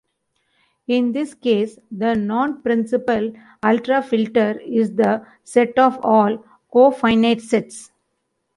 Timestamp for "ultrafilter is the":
3.61-5.23